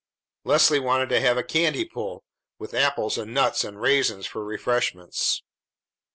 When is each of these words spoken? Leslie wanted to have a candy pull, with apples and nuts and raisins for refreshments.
Leslie 0.43 0.79
wanted 0.79 1.09
to 1.09 1.21
have 1.21 1.37
a 1.37 1.43
candy 1.43 1.85
pull, 1.85 2.23
with 2.57 2.73
apples 2.73 3.19
and 3.19 3.35
nuts 3.35 3.63
and 3.63 3.79
raisins 3.79 4.25
for 4.25 4.43
refreshments. 4.43 5.43